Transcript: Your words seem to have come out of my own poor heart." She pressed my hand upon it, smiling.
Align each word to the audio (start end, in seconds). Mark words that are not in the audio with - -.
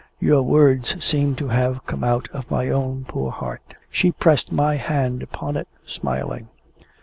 Your 0.19 0.41
words 0.41 0.95
seem 1.05 1.35
to 1.35 1.49
have 1.49 1.85
come 1.85 2.03
out 2.03 2.27
of 2.33 2.49
my 2.49 2.69
own 2.69 3.05
poor 3.07 3.29
heart." 3.29 3.75
She 3.91 4.11
pressed 4.11 4.51
my 4.51 4.77
hand 4.77 5.21
upon 5.21 5.55
it, 5.55 5.67
smiling. 5.85 6.47